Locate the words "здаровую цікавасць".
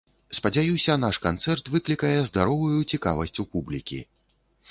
2.31-3.39